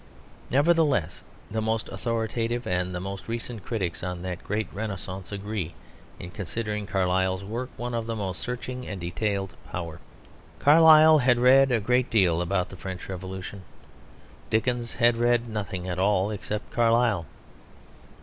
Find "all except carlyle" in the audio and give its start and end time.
15.99-17.27